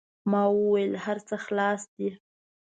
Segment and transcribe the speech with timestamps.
[0.31, 2.09] ما و ویل: هر څه خلاص دي.